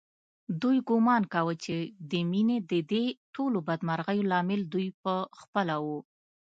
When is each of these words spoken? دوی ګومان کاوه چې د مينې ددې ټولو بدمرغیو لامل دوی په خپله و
دوی 0.61 0.77
ګومان 0.89 1.23
کاوه 1.33 1.55
چې 1.65 1.77
د 2.11 2.13
مينې 2.31 2.57
ددې 2.71 3.05
ټولو 3.35 3.57
بدمرغیو 3.67 4.27
لامل 4.31 4.61
دوی 4.73 4.87
په 5.03 5.13
خپله 5.41 5.75
و 5.85 5.87